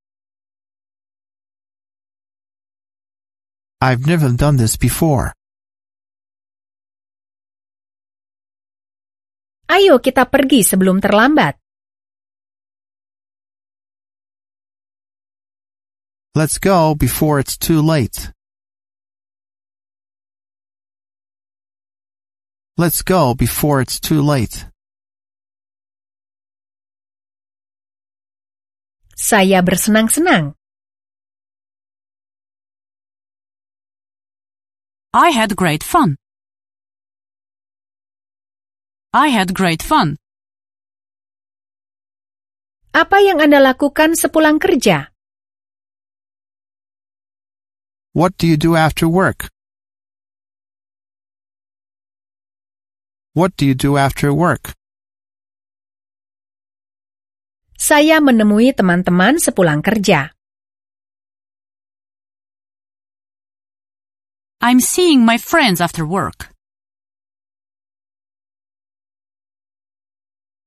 I've 3.79 4.03
never 4.03 4.35
done 4.35 4.59
this 4.59 4.75
before. 4.75 5.31
Ayo 9.67 9.99
kita 9.99 10.31
pergi 10.31 10.63
sebelum 10.63 11.03
terlambat. 11.03 11.59
Let's 16.37 16.61
go 16.63 16.95
before 16.95 17.41
it's 17.41 17.57
too 17.59 17.83
late. 17.83 18.31
Let's 22.77 23.01
go 23.01 23.33
before 23.33 23.81
it's 23.81 23.99
too 23.99 24.21
late. 24.21 24.69
Saya 29.17 29.65
bersenang-senang. 29.65 30.53
I 35.17 35.33
had 35.33 35.57
great 35.57 35.81
fun. 35.81 36.21
I 39.17 39.33
had 39.33 39.57
great 39.57 39.81
fun. 39.81 40.21
Apa 42.93 43.25
yang 43.25 43.41
Anda 43.41 43.65
lakukan 43.65 44.13
sepulang 44.13 44.61
kerja? 44.61 45.09
What 48.13 48.37
do 48.37 48.45
you 48.45 48.61
do 48.61 48.77
after 48.77 49.09
work? 49.09 49.49
What 53.33 53.57
do 53.57 53.65
you 53.65 53.73
do 53.73 53.97
after 53.97 54.37
work? 54.37 54.77
Saya 57.81 58.21
menemui 58.21 58.77
teman-teman 58.77 59.41
sepulang 59.41 59.81
kerja. 59.81 60.37
I'm 64.61 64.85
seeing 64.85 65.25
my 65.25 65.41
friends 65.41 65.81
after 65.81 66.05
work. 66.05 66.56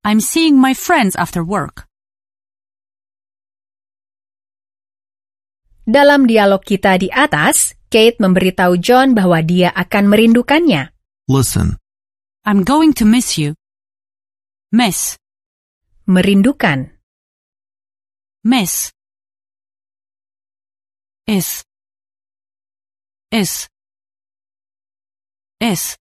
I'm 0.04 0.24
seeing 0.24 0.56
my 0.56 0.72
friends 0.72 1.16
after 1.20 1.44
work. 1.44 1.86
Dalam 5.90 6.30
dialog 6.30 6.62
kita 6.62 7.02
di 7.02 7.10
atas, 7.10 7.74
Kate 7.90 8.22
memberitahu 8.22 8.78
John 8.78 9.18
bahwa 9.18 9.42
dia 9.42 9.74
akan 9.74 10.06
merindukannya. 10.14 10.94
Listen. 11.26 11.82
I'm 12.46 12.62
going 12.62 12.94
to 12.98 13.06
miss 13.10 13.36
you. 13.42 13.58
Miss, 14.70 15.18
Merindukan. 16.06 16.94
miss. 18.46 18.94
Is. 21.26 21.66
Is. 23.30 23.70
Is. 25.62 25.98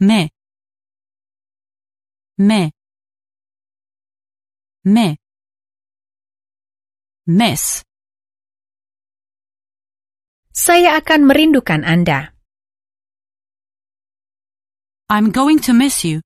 Me. 0.00 0.30
Me. 2.40 2.72
Me. 4.80 5.20
Miss. 7.28 7.84
Saya 10.48 10.96
akan 10.96 11.28
merindukan 11.28 11.84
Anda. 11.84 12.32
I'm 15.12 15.28
going 15.36 15.60
to 15.68 15.76
miss 15.76 16.00
you. 16.00 16.24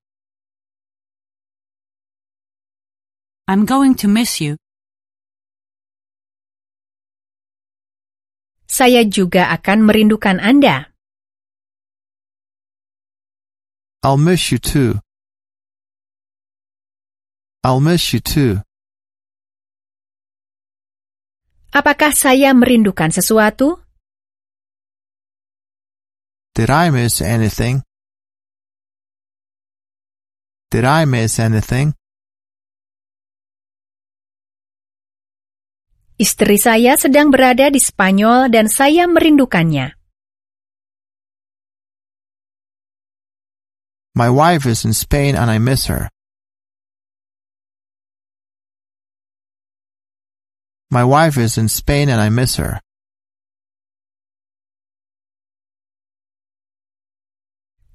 I'm 3.51 3.67
going 3.67 3.99
to 3.99 4.07
miss 4.07 4.39
you. 4.39 4.55
Saya 8.71 9.03
juga 9.03 9.51
akan 9.51 9.83
merindukan 9.83 10.39
Anda. 10.39 10.95
I'll 13.99 14.15
miss 14.15 14.55
you 14.55 14.63
too. 14.63 15.04
I'll 17.65 17.81
miss 17.81 18.13
you 18.13 18.21
too. 18.21 18.61
Apakah 21.73 22.13
saya 22.13 22.53
merindukan 22.53 23.09
sesuatu? 23.09 23.81
Did 26.53 26.69
I 26.69 26.93
miss 26.93 27.25
anything? 27.25 27.81
Did 30.69 30.85
I 30.85 31.09
miss 31.09 31.41
anything? 31.41 31.97
Istri 36.21 36.61
saya 36.61 37.01
sedang 37.01 37.33
berada 37.33 37.73
di 37.73 37.81
Spanyol 37.81 38.53
dan 38.53 38.69
saya 38.69 39.09
merindukannya. 39.09 39.97
My 44.13 44.29
wife 44.29 44.69
is 44.69 44.85
in 44.85 44.93
Spain 44.93 45.33
and 45.33 45.49
I 45.49 45.57
miss 45.57 45.89
her. 45.89 46.13
My 50.91 51.03
wife 51.03 51.37
is 51.37 51.57
in 51.57 51.67
Spain 51.67 52.09
and 52.09 52.21
I 52.21 52.29
miss 52.29 52.57
her. 52.61 52.79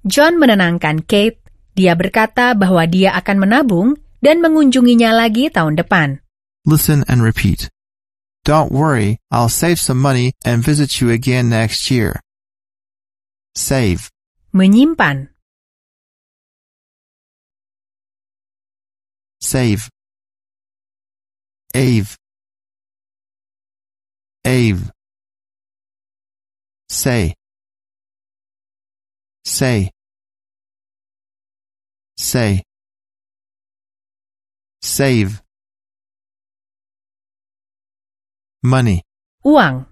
John 0.03 0.41
menenangkan 0.41 1.05
Kate. 1.05 1.39
Dia 1.71 1.95
berkata 1.95 2.51
bahwa 2.51 2.83
dia 2.83 3.15
akan 3.15 3.47
menabung 3.47 3.95
dan 4.19 4.43
mengunjunginya 4.43 5.15
lagi 5.15 5.47
tahun 5.47 5.79
depan. 5.79 6.19
Listen 6.67 7.07
and 7.07 7.23
repeat. 7.23 7.71
Don't 8.43 8.73
worry, 8.75 9.21
I'll 9.31 9.47
save 9.47 9.79
some 9.79 10.01
money 10.01 10.35
and 10.43 10.59
visit 10.59 10.99
you 10.99 11.13
again 11.13 11.47
next 11.47 11.87
year. 11.87 12.19
Save, 13.55 14.11
Menyimpan. 14.51 15.31
save. 19.41 19.89
Ave. 21.75 22.20
Ave. 24.45 24.91
Say. 26.89 27.35
Say. 29.45 29.91
Say. 32.17 32.63
Save. 34.81 35.41
Money. 38.63 39.03
Uang. 39.45 39.85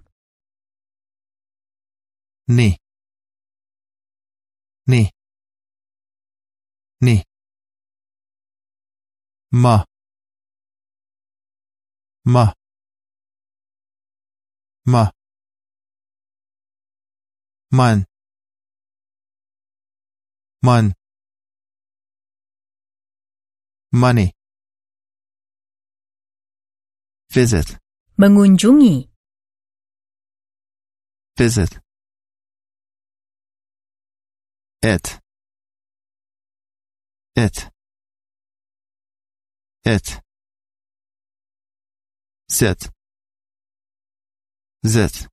Ni. 2.48 2.76
Ni. 4.86 5.10
Ni. 7.00 7.22
Ma. 9.52 9.84
Ma. 12.24 12.52
Ma. 14.86 15.10
Man. 17.70 18.06
Man. 20.62 20.94
Money. 23.92 24.32
Visit. 27.30 27.78
mengunjungi, 28.18 29.08
Visit. 31.38 31.80
It. 34.82 35.20
It. 37.34 37.70
It. 39.84 40.20
Sit. 42.48 42.99
Zit. 44.86 45.28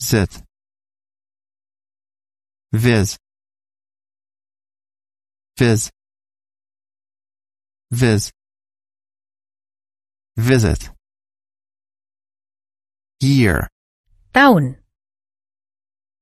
Zit. 0.00 0.42
Viz. 2.72 3.18
Viz. 5.58 5.90
Viz. 7.90 8.32
Visit. 10.36 10.90
Year. 13.20 13.68
tahun, 14.32 14.82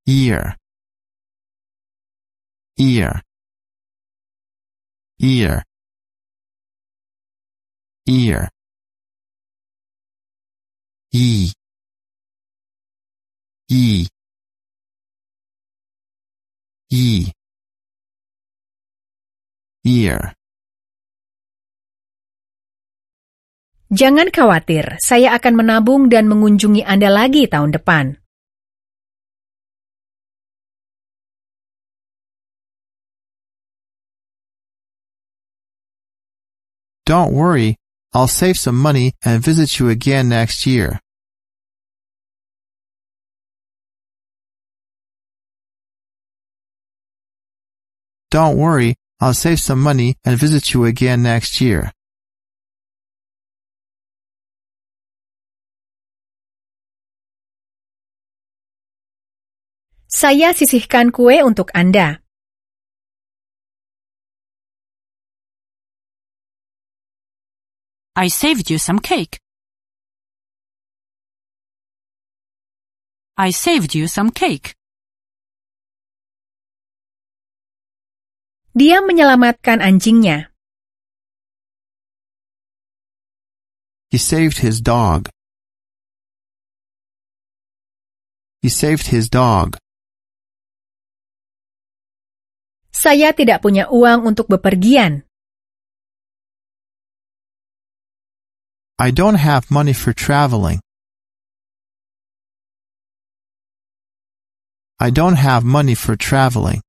Year. 0.06 0.56
Ear. 2.76 3.22
Ear. 5.18 5.62
Ear. 8.06 8.48
Ye. 11.10 11.50
Ye. 13.66 14.06
Ye. 16.86 17.32
Ear. 19.82 20.38
Jangan 23.90 24.30
khawatir, 24.30 25.02
saya 25.02 25.34
akan 25.34 25.66
menabung 25.66 26.06
dan 26.06 26.30
mengunjungi 26.30 26.86
Anda 26.86 27.10
lagi 27.10 27.50
tahun 27.50 27.74
depan. 27.74 28.14
Don't 37.02 37.34
worry, 37.34 37.79
I'll 38.12 38.26
save 38.28 38.58
some 38.58 38.76
money 38.76 39.14
and 39.24 39.42
visit 39.42 39.78
you 39.78 39.88
again 39.88 40.28
next 40.28 40.66
year. 40.66 40.98
Don't 48.30 48.56
worry, 48.56 48.94
I'll 49.20 49.34
save 49.34 49.60
some 49.60 49.80
money 49.80 50.16
and 50.24 50.38
visit 50.38 50.72
you 50.74 50.84
again 50.84 51.22
next 51.22 51.60
year. 51.60 51.90
Saya 60.10 60.50
sisihkan 60.50 61.14
kue 61.14 61.38
untuk 61.46 61.70
Anda. 61.70 62.18
I 68.20 68.28
saved 68.28 68.68
you 68.68 68.76
some 68.76 69.00
cake. 69.00 69.40
I 73.40 73.48
saved 73.48 73.96
you 73.96 74.12
some 74.12 74.28
cake. 74.28 74.76
Dia 78.76 79.00
menyelamatkan 79.00 79.80
anjingnya. 79.80 80.52
He 84.12 84.20
saved 84.20 84.60
his 84.60 84.84
dog. 84.84 85.32
He 88.60 88.68
saved 88.68 89.08
his 89.08 89.32
dog. 89.32 89.80
Saya 92.92 93.32
tidak 93.32 93.64
punya 93.64 93.88
uang 93.88 94.28
untuk 94.28 94.52
bepergian. 94.52 95.29
I 99.00 99.10
don't 99.10 99.36
have 99.36 99.70
money 99.70 99.94
for 99.94 100.12
traveling. 100.12 100.78
I 105.00 105.08
don't 105.08 105.36
have 105.36 105.64
money 105.64 105.94
for 105.94 106.16
traveling. 106.16 106.82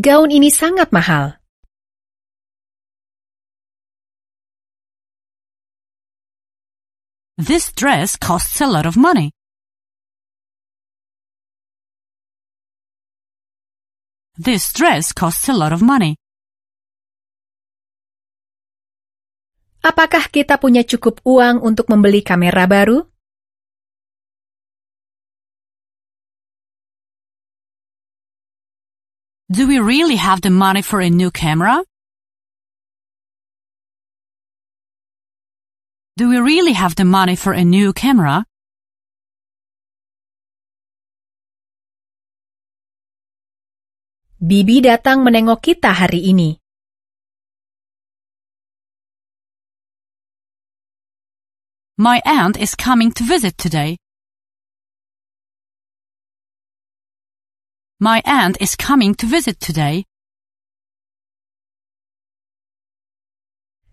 Gaun 0.00 0.32
ini 0.32 0.48
sangat 0.48 0.88
mahal. 0.88 1.36
This 7.36 7.76
dress 7.76 8.16
costs 8.16 8.64
a 8.64 8.68
lot 8.72 8.88
of 8.88 8.96
money. 8.96 9.36
This 14.40 14.72
dress 14.72 15.12
costs 15.12 15.52
a 15.52 15.52
lot 15.52 15.76
of 15.76 15.84
money. 15.84 16.21
Apakah 19.82 20.30
kita 20.30 20.62
punya 20.62 20.86
cukup 20.86 21.18
uang 21.26 21.58
untuk 21.58 21.90
membeli 21.90 22.22
kamera 22.22 22.70
baru? 22.70 23.02
Do 29.50 29.66
we 29.66 29.82
really 29.82 30.22
have 30.22 30.46
the 30.46 30.54
money 30.54 30.86
for 30.86 31.02
a 31.02 31.10
new 31.10 31.34
camera? 31.34 31.82
Do 36.14 36.30
we 36.30 36.38
really 36.38 36.78
have 36.78 36.94
the 36.94 37.02
money 37.02 37.34
for 37.34 37.50
a 37.50 37.66
new 37.66 37.90
camera? 37.90 38.46
Bibi 44.38 44.86
datang 44.86 45.26
menengok 45.26 45.58
kita 45.58 45.90
hari 45.90 46.30
ini. 46.30 46.61
My 52.02 52.20
aunt 52.26 52.58
is 52.58 52.74
coming 52.74 53.12
to 53.12 53.22
visit 53.22 53.56
today. 53.56 53.96
My 58.00 58.20
aunt 58.26 58.58
is 58.58 58.74
coming 58.74 59.14
to 59.22 59.26
visit 59.30 59.62
today. 59.62 60.02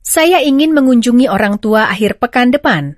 Saya 0.02 0.42
ingin 0.42 0.74
mengunjungi 0.74 1.30
orang 1.30 1.62
tua 1.62 1.86
akhir 1.94 2.18
pekan 2.18 2.50
depan. 2.50 2.98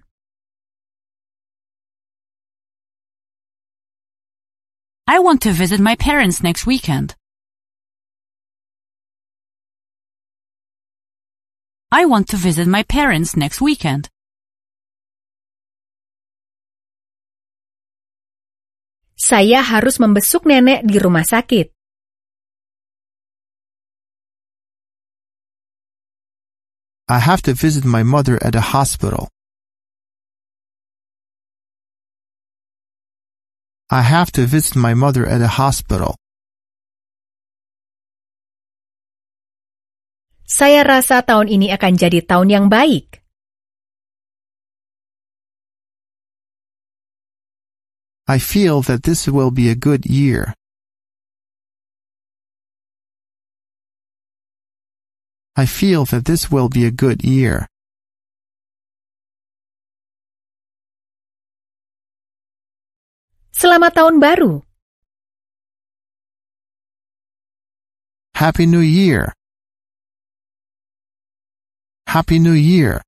I 5.11 5.19
want 5.19 5.43
to 5.43 5.51
visit 5.51 5.83
my 5.83 5.99
parents 5.99 6.39
next 6.39 6.63
weekend. 6.63 7.19
I 11.91 12.07
want 12.07 12.31
to 12.31 12.39
visit 12.39 12.63
my 12.63 12.87
parents 12.87 13.35
next 13.35 13.59
weekend. 13.59 14.07
Saya 19.21 19.61
harus 19.61 20.01
membesuk 20.01 20.49
nenek 20.49 20.81
di 20.81 20.97
rumah 20.97 21.21
sakit. 21.21 21.69
I 27.05 27.19
have 27.21 27.45
to 27.45 27.53
visit 27.53 27.85
my 27.85 28.01
mother 28.01 28.41
at 28.41 28.57
a 28.57 28.73
hospital. 28.73 29.29
I 33.93 34.01
have 34.01 34.33
to 34.41 34.49
visit 34.49 34.73
my 34.73 34.97
mother 34.97 35.29
at 35.29 35.45
a 35.45 35.53
hospital. 35.53 36.17
Saya 40.49 40.81
rasa 40.81 41.21
tahun 41.21 41.45
ini 41.45 41.69
akan 41.69 41.93
jadi 41.93 42.25
tahun 42.25 42.49
yang 42.49 42.65
baik. 42.73 43.20
I 48.31 48.39
feel 48.39 48.79
that 48.83 49.03
this 49.03 49.27
will 49.27 49.51
be 49.51 49.67
a 49.67 49.75
good 49.75 50.05
year. 50.05 50.55
I 55.57 55.65
feel 55.65 56.05
that 56.15 56.23
this 56.23 56.47
will 56.47 56.69
be 56.69 56.87
a 56.87 56.95
good 56.95 57.27
year. 57.27 57.67
Selamat 63.51 63.99
Tahun 63.99 64.15
Baru. 64.23 64.63
Happy 68.39 68.63
New 68.63 68.79
Year. 68.79 69.35
Happy 72.07 72.39
New 72.39 72.55
Year. 72.55 73.03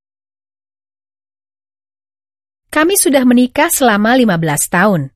Kami 2.76 3.00
sudah 3.00 3.24
menikah 3.24 3.72
selama 3.72 4.20
15 4.20 4.68
tahun. 4.68 5.13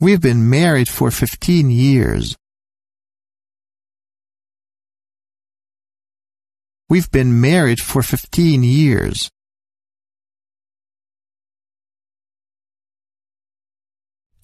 We've 0.00 0.20
been 0.20 0.50
married 0.50 0.88
for 0.88 1.10
15 1.10 1.70
years. 1.70 2.36
We've 6.88 7.10
been 7.10 7.40
married 7.40 7.80
for 7.80 8.02
15 8.02 8.62
years. 8.62 9.30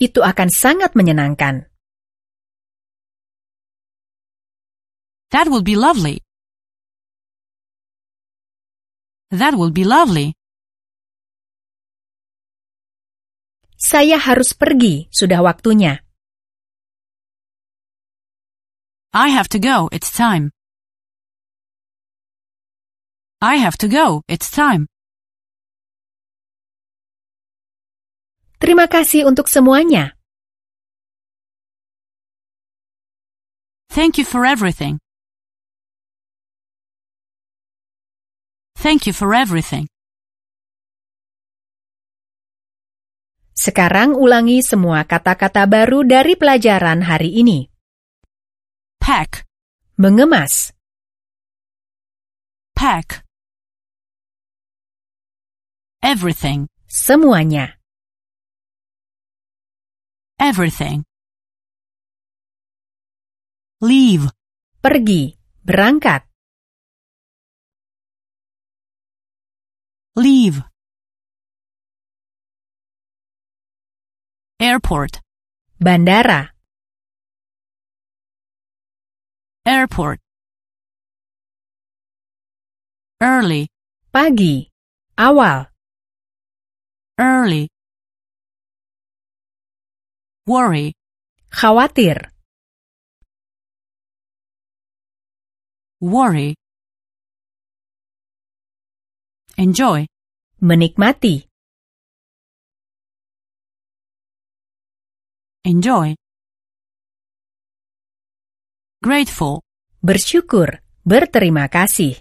Itu 0.01 0.24
akan 0.24 0.48
sangat 0.48 0.96
menyenangkan. 0.96 1.68
That 5.30 5.46
will 5.53 5.62
be 5.62 5.76
lovely. 5.76 6.24
That 9.30 9.55
will 9.55 9.70
be 9.70 9.84
lovely. 9.84 10.39
Saya 13.80 14.20
harus 14.20 14.52
pergi, 14.52 15.08
sudah 15.08 15.40
waktunya. 15.40 16.04
I 19.16 19.32
have 19.32 19.48
to 19.50 19.58
go, 19.58 19.88
it's 19.90 20.12
time. 20.12 20.52
I 23.40 23.56
have 23.56 23.80
to 23.80 23.88
go, 23.88 24.22
it's 24.28 24.52
time. 24.52 24.84
Terima 28.60 28.84
kasih 28.84 29.24
untuk 29.24 29.48
semuanya. 29.48 30.14
Thank 33.90 34.20
you 34.20 34.28
for 34.28 34.46
everything. 34.46 35.00
Thank 38.78 39.08
you 39.08 39.16
for 39.16 39.34
everything. 39.34 39.89
Sekarang 43.61 44.16
ulangi 44.16 44.64
semua 44.64 45.04
kata-kata 45.04 45.68
baru 45.68 46.00
dari 46.00 46.32
pelajaran 46.32 47.04
hari 47.04 47.44
ini. 47.44 47.68
Pack, 48.96 49.44
Mengemas, 50.00 50.72
pack. 52.72 53.20
Everything, 56.00 56.72
semuanya. 56.88 57.76
everything. 60.40 61.04
Leave, 63.84 64.32
Pergi, 64.80 65.36
berangkat. 65.61 66.24
leave. 70.16 70.69
Airport, 74.62 75.22
Bandara, 75.80 76.50
airport. 79.64 80.20
Early, 83.22 83.68
pagi, 84.12 84.68
awal, 85.16 85.64
early. 87.18 87.68
Worry, 90.44 90.92
khawatir, 91.48 92.28
worry. 96.02 96.54
Enjoy, 99.56 100.04
menikmati, 100.61 101.49
enjoy. 105.64 106.14
Grateful, 109.02 109.64
bersyukur, 110.04 110.84
berterima 111.08 111.68
kasih. 111.72 112.20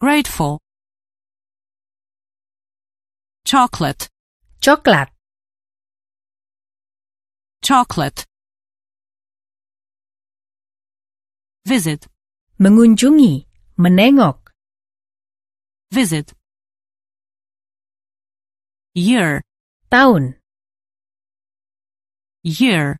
grateful. 0.00 0.58
Chocolate, 3.44 4.08
Coklat, 4.60 5.12
chocolate. 7.62 8.24
Visit, 11.68 12.08
mengunjungi, 12.56 13.44
menengok, 13.76 14.52
visit. 15.92 16.32
Year, 18.96 19.44
tahun, 19.92 20.39
year. 22.42 22.99